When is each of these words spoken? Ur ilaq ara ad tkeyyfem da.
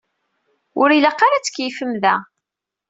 Ur 0.81 0.89
ilaq 0.97 1.19
ara 1.25 1.35
ad 1.37 1.43
tkeyyfem 1.43 1.93
da. 2.03 2.15